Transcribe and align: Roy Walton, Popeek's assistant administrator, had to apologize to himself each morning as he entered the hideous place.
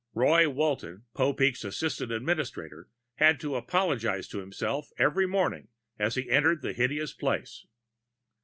Roy 0.15 0.49
Walton, 0.49 1.03
Popeek's 1.13 1.63
assistant 1.63 2.11
administrator, 2.11 2.89
had 3.17 3.39
to 3.41 3.53
apologize 3.55 4.27
to 4.29 4.39
himself 4.39 4.89
each 4.99 5.27
morning 5.27 5.67
as 5.99 6.15
he 6.15 6.27
entered 6.27 6.63
the 6.63 6.73
hideous 6.73 7.13
place. 7.13 7.67